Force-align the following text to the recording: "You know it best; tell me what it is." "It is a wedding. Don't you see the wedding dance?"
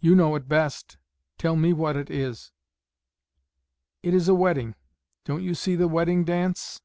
"You 0.00 0.16
know 0.16 0.34
it 0.34 0.48
best; 0.48 0.98
tell 1.38 1.54
me 1.54 1.72
what 1.72 1.94
it 1.94 2.10
is." 2.10 2.50
"It 4.02 4.12
is 4.12 4.26
a 4.26 4.34
wedding. 4.34 4.74
Don't 5.24 5.44
you 5.44 5.54
see 5.54 5.76
the 5.76 5.86
wedding 5.86 6.24
dance?" 6.24 6.80